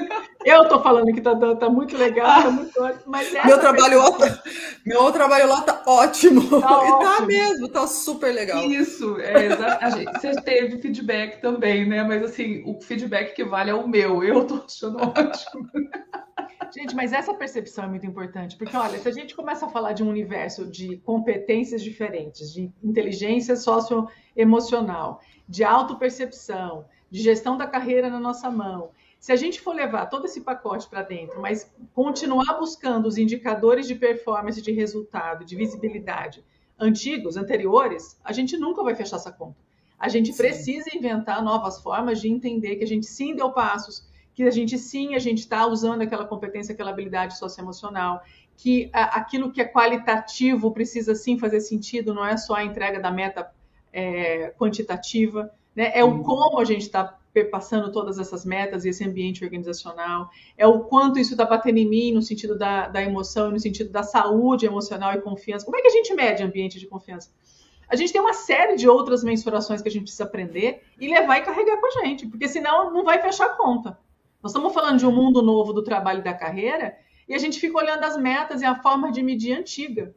[0.44, 4.12] Eu tô falando que tá, tá muito legal, tá muito ótimo, mas meu trabalho lá
[4.12, 4.44] tá,
[4.86, 6.50] meu trabalho lá tá ótimo.
[6.50, 7.00] Tá e tá ótimo.
[7.00, 8.64] tá mesmo, tá super legal.
[8.64, 10.12] Isso, é exatamente.
[10.14, 12.04] Você teve feedback também, né?
[12.04, 14.24] Mas assim, o feedback que vale é o meu.
[14.24, 15.70] Eu tô achando ótimo.
[16.74, 19.94] Gente, mas essa percepção é muito importante, porque olha, se a gente começa a falar
[19.94, 28.10] de um universo de competências diferentes, de inteligência socioemocional, de autopercepção, de gestão da carreira
[28.10, 32.58] na nossa mão, se a gente for levar todo esse pacote para dentro, mas continuar
[32.58, 36.44] buscando os indicadores de performance, de resultado, de visibilidade
[36.80, 39.56] antigos, anteriores, a gente nunca vai fechar essa conta.
[39.98, 40.38] A gente sim.
[40.38, 44.78] precisa inventar novas formas de entender que a gente sim deu passos, que a gente
[44.78, 48.22] sim, a gente está usando aquela competência, aquela habilidade socioemocional,
[48.58, 53.00] que a, aquilo que é qualitativo precisa sim fazer sentido, não é só a entrega
[53.00, 53.52] da meta
[53.92, 55.92] é, quantitativa, né?
[55.94, 60.68] é o como a gente está perpassando todas essas metas e esse ambiente organizacional, é
[60.68, 64.04] o quanto isso está batendo em mim no sentido da, da emoção, no sentido da
[64.04, 65.66] saúde emocional e confiança.
[65.66, 67.32] Como é que a gente mede ambiente de confiança?
[67.90, 71.40] A gente tem uma série de outras mensurações que a gente precisa aprender e levar
[71.40, 73.98] e carregar com a gente, porque senão não vai fechar a conta.
[74.44, 76.98] Nós estamos falando de um mundo novo do trabalho e da carreira
[77.30, 80.14] e a gente fica olhando as metas e a forma de medir antiga.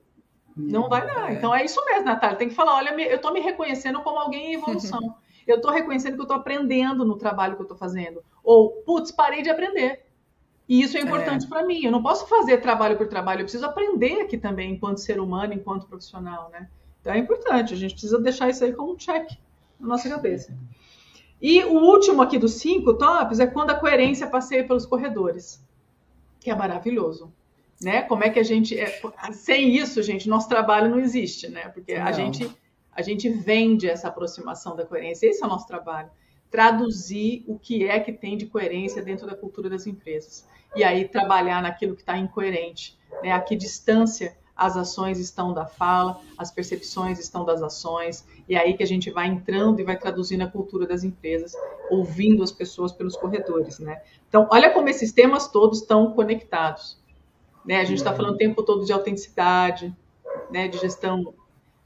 [0.57, 1.33] Não vai dar.
[1.33, 2.37] Então é isso mesmo, Natália.
[2.37, 5.15] Tem que falar: olha, eu estou me reconhecendo como alguém em evolução.
[5.47, 8.21] eu estou reconhecendo que eu estou aprendendo no trabalho que eu estou fazendo.
[8.43, 10.07] Ou, putz, parei de aprender.
[10.69, 11.49] E isso é importante é.
[11.49, 11.85] para mim.
[11.85, 15.53] Eu não posso fazer trabalho por trabalho, eu preciso aprender aqui também, enquanto ser humano,
[15.53, 16.69] enquanto profissional, né?
[17.01, 19.31] Então é importante, a gente precisa deixar isso aí como um check
[19.79, 20.53] na nossa cabeça.
[21.41, 25.63] E o último aqui dos cinco tops é quando a coerência passeia pelos corredores,
[26.41, 27.33] que é maravilhoso.
[27.83, 28.03] Né?
[28.03, 28.79] Como é que a gente.
[28.79, 29.01] É...
[29.33, 31.69] Sem isso, gente, nosso trabalho não existe, né?
[31.69, 32.07] Porque não.
[32.07, 32.51] a gente
[32.97, 35.27] a gente vende essa aproximação da coerência.
[35.27, 36.11] Esse é o nosso trabalho.
[36.51, 40.49] Traduzir o que é que tem de coerência dentro da cultura das empresas.
[40.75, 42.99] E aí trabalhar naquilo que está incoerente.
[43.23, 43.33] Né?
[43.33, 48.59] A que distância as ações estão da fala, as percepções estão das ações, e é
[48.59, 51.53] aí que a gente vai entrando e vai traduzindo a cultura das empresas,
[51.91, 54.01] ouvindo as pessoas pelos corredores, né?
[54.29, 56.99] Então, olha como esses temas todos estão conectados,
[57.65, 57.81] né?
[57.81, 59.95] A gente está falando o tempo todo de autenticidade,
[60.51, 60.69] né?
[60.69, 61.35] De gestão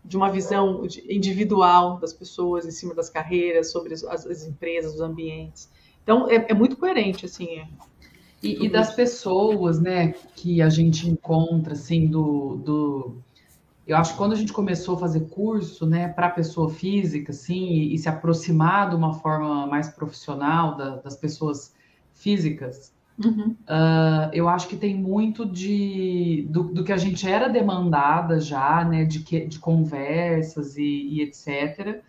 [0.05, 5.01] de uma visão individual das pessoas em cima das carreiras, sobre as, as empresas, os
[5.01, 5.69] ambientes.
[6.03, 7.59] Então, é, é muito coerente, assim.
[7.59, 7.69] É.
[8.43, 13.17] E, e, das pessoas, né, que a gente encontra, assim, do, do...
[13.87, 17.67] Eu acho que quando a gente começou a fazer curso, né, para pessoa física, assim,
[17.67, 21.75] e, e, se aproximar de uma forma mais profissional da, das pessoas
[22.15, 23.55] físicas, Uhum.
[23.69, 28.83] Uh, eu acho que tem muito de do, do, que a gente era demandada já,
[28.83, 32.03] né, de, que, de conversas e, e etc.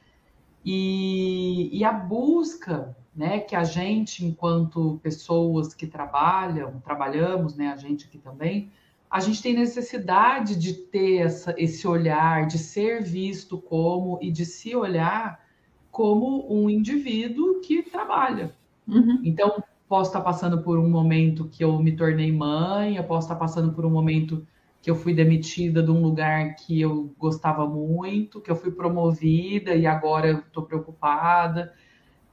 [0.63, 7.75] E, e, a busca, né, que a gente, enquanto pessoas que trabalham, trabalhamos, né, a
[7.75, 8.71] gente aqui também,
[9.09, 14.45] a gente tem necessidade de ter essa, esse olhar, de ser visto como e de
[14.45, 15.45] se olhar
[15.91, 18.55] como um indivíduo que trabalha.
[18.87, 19.19] Uhum.
[19.25, 23.35] Então, posso estar passando por um momento que eu me tornei mãe, eu posso estar
[23.35, 24.47] passando por um momento
[24.81, 29.75] que eu fui demitida de um lugar que eu gostava muito, que eu fui promovida
[29.75, 31.73] e agora eu estou preocupada.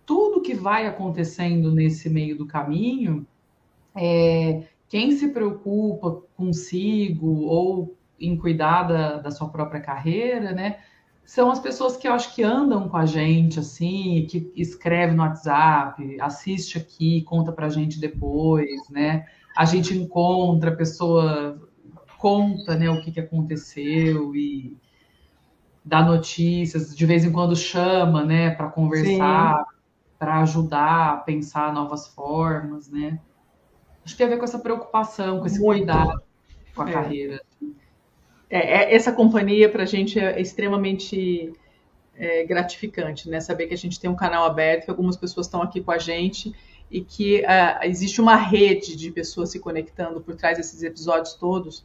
[0.09, 3.27] Tudo que vai acontecendo nesse meio do caminho,
[3.95, 10.79] é, quem se preocupa consigo ou em cuidar da, da sua própria carreira, né?
[11.29, 15.23] são as pessoas que eu acho que andam com a gente, assim, que escreve no
[15.23, 19.27] WhatsApp, assiste aqui, conta pra gente depois, né?
[19.55, 21.61] A gente encontra, a pessoa
[22.17, 24.75] conta, né, o que, que aconteceu e
[25.85, 29.67] dá notícias, de vez em quando chama, né, para conversar,
[30.19, 33.21] para ajudar a pensar novas formas, né?
[34.05, 35.79] Acho que tem a ver com essa preocupação, com esse Muito.
[35.79, 36.23] cuidado
[36.75, 36.93] com a é.
[36.93, 37.43] carreira.
[38.51, 41.53] É, é, essa companhia para a gente é extremamente
[42.17, 43.41] é, gratificante, né?
[43.41, 45.99] Saber que a gente tem um canal aberto, que algumas pessoas estão aqui com a
[45.99, 46.55] gente
[46.91, 51.85] e que uh, existe uma rede de pessoas se conectando por trás desses episódios todos,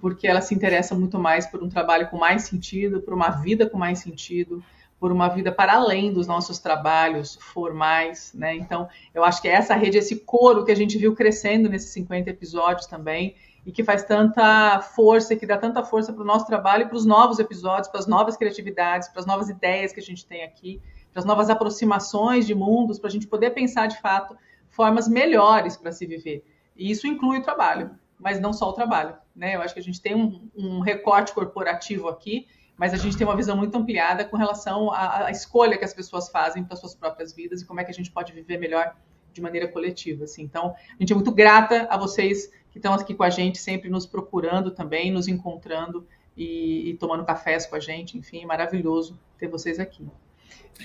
[0.00, 3.68] porque ela se interessa muito mais por um trabalho com mais sentido, por uma vida
[3.68, 4.62] com mais sentido,
[5.04, 8.56] por uma vida para além dos nossos trabalhos formais, né?
[8.56, 12.30] Então, eu acho que essa rede, esse coro que a gente viu crescendo nesses 50
[12.30, 13.36] episódios também,
[13.66, 16.96] e que faz tanta força, que dá tanta força para o nosso trabalho e para
[16.96, 20.42] os novos episódios, para as novas criatividades, para as novas ideias que a gente tem
[20.42, 20.80] aqui,
[21.12, 24.34] para as novas aproximações de mundos, para a gente poder pensar de fato
[24.70, 26.46] formas melhores para se viver.
[26.74, 29.14] E isso inclui o trabalho, mas não só o trabalho.
[29.36, 29.54] Né?
[29.54, 32.46] Eu acho que a gente tem um, um recorte corporativo aqui,
[32.76, 35.94] mas a gente tem uma visão muito ampliada com relação à, à escolha que as
[35.94, 38.96] pessoas fazem para suas próprias vidas e como é que a gente pode viver melhor
[39.32, 40.24] de maneira coletiva.
[40.24, 40.42] Assim.
[40.42, 43.88] Então, a gente é muito grata a vocês que estão aqui com a gente, sempre
[43.88, 46.06] nos procurando também, nos encontrando
[46.36, 48.18] e, e tomando cafés com a gente.
[48.18, 50.06] Enfim, maravilhoso ter vocês aqui.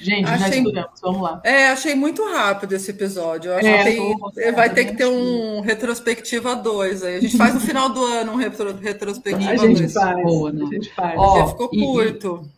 [0.01, 1.41] Gente, achei, já estouramos, vamos lá.
[1.43, 3.51] É, achei muito rápido esse episódio.
[3.51, 3.91] Eu acho é, que
[4.35, 7.15] tem, vai ter que ter um retrospectiva 2 aí.
[7.17, 9.61] A gente faz no final do ano um retro, retrospectiva 2.
[9.61, 11.15] A gente faz, Boa, a gente faz.
[11.17, 12.49] Ó, ficou curto.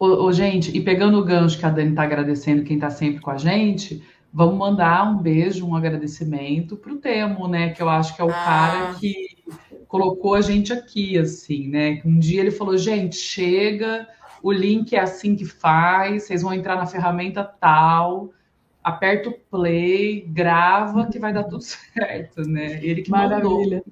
[0.00, 3.22] E, e, gente, e pegando o gancho que a Dani está agradecendo quem está sempre
[3.22, 4.02] com a gente,
[4.32, 7.70] vamos mandar um beijo, um agradecimento para o Temo, né?
[7.70, 8.32] Que eu acho que é o ah.
[8.32, 9.14] cara que
[9.88, 12.02] colocou a gente aqui, assim, né?
[12.04, 14.06] Um dia ele falou, gente, chega
[14.42, 18.32] o link é assim que faz, vocês vão entrar na ferramenta tal,
[18.82, 22.80] aperta o play, grava, que vai dar tudo certo, né?
[22.82, 23.82] Ele que Maravilha.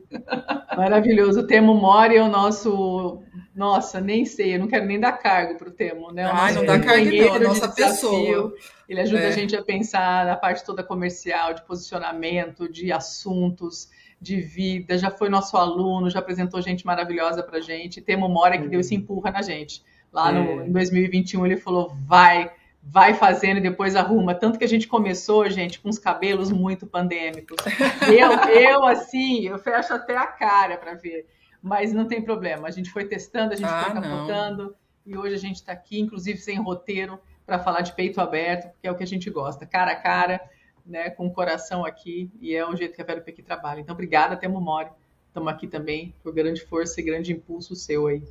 [0.76, 1.40] Maravilhoso.
[1.40, 3.22] O Temo Mori é o nosso.
[3.54, 6.24] Nossa, nem sei, eu não quero nem dar cargo para o Temo, né?
[6.24, 8.54] Ah, não dá cargo, não, a nossa pessoa.
[8.88, 9.28] Ele ajuda é.
[9.28, 13.88] a gente a pensar na parte toda comercial, de posicionamento, de assuntos,
[14.20, 14.98] de vida.
[14.98, 18.00] Já foi nosso aluno, já apresentou gente maravilhosa para gente.
[18.00, 19.82] Temo Mori é que deu esse empurra na gente.
[20.12, 20.66] Lá no, é.
[20.66, 22.50] em 2021 ele falou: vai,
[22.82, 24.34] vai fazendo e depois arruma.
[24.34, 27.56] Tanto que a gente começou, gente, com os cabelos muito pandêmicos.
[28.06, 31.26] Eu, eu assim, eu fecho até a cara para ver.
[31.62, 32.68] Mas não tem problema.
[32.68, 34.74] A gente foi testando, a gente ah, foi capotando.
[35.04, 38.86] E hoje a gente está aqui, inclusive sem roteiro, para falar de peito aberto, porque
[38.86, 40.40] é o que a gente gosta, cara a cara,
[40.86, 43.80] né, com o coração aqui, e é o jeito que a Vera Pequi trabalha.
[43.80, 44.90] Então, obrigada, Temo Mori.
[45.26, 48.22] Estamos aqui também por grande força e grande impulso seu aí.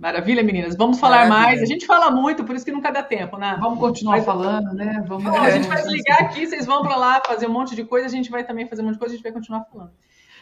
[0.00, 0.74] Maravilha, meninas.
[0.74, 1.42] Vamos falar Maravilha.
[1.42, 1.62] mais.
[1.62, 3.58] A gente fala muito, por isso que nunca dá tempo, né?
[3.60, 5.04] Vamos continuar Mas, falando, né?
[5.06, 5.26] Vamos...
[5.26, 8.10] a gente vai ligar aqui, vocês vão para lá fazer um monte de coisa, a
[8.10, 9.90] gente vai também fazer um monte de coisa, a gente vai continuar falando.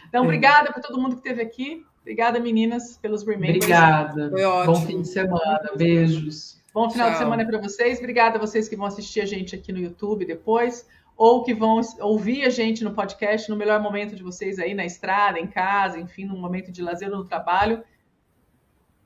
[0.08, 0.24] Então, é.
[0.24, 1.84] obrigada para todo mundo que esteve aqui.
[2.02, 3.56] Obrigada, meninas, pelos remakes.
[3.56, 4.30] Obrigada.
[4.30, 4.74] Foi ótimo.
[4.74, 5.70] Bom fim de semana.
[5.76, 6.62] Beijos.
[6.72, 7.12] Bom final Tchau.
[7.14, 7.98] de semana para vocês.
[7.98, 10.86] Obrigada a vocês que vão assistir a gente aqui no YouTube depois
[11.16, 14.84] ou que vão ouvir a gente no podcast no melhor momento de vocês aí na
[14.84, 17.82] estrada, em casa, enfim, num momento de lazer ou no trabalho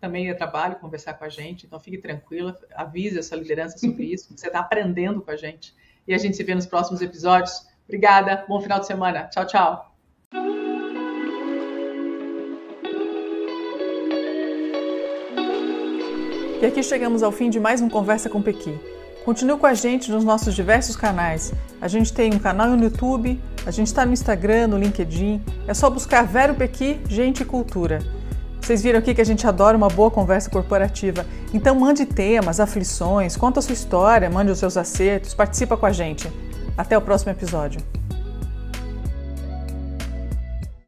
[0.02, 4.06] também é trabalho conversar com a gente, então fique tranquila, avise a sua liderança sobre
[4.06, 5.72] isso, você está aprendendo com a gente.
[6.08, 7.68] E a gente se vê nos próximos episódios.
[7.84, 9.28] Obrigada, bom final de semana.
[9.28, 9.94] Tchau, tchau.
[16.60, 18.76] E aqui chegamos ao fim de mais um Conversa com Pequi.
[19.24, 21.52] Continue com a gente nos nossos diversos canais.
[21.80, 25.40] A gente tem um canal no YouTube, a gente está no Instagram, no LinkedIn.
[25.68, 28.00] É só buscar Vero Pequi, Gente e Cultura.
[28.62, 31.26] Vocês viram aqui que a gente adora uma boa conversa corporativa.
[31.52, 35.90] Então mande temas, aflições, conta a sua história, mande os seus acertos, participa com a
[35.90, 36.32] gente.
[36.78, 37.80] Até o próximo episódio.